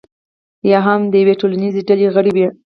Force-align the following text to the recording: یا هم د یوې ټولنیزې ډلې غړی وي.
یا 0.71 0.79
هم 0.87 1.01
د 1.11 1.13
یوې 1.21 1.33
ټولنیزې 1.41 1.81
ډلې 1.87 2.07
غړی 2.15 2.31
وي. 2.35 2.47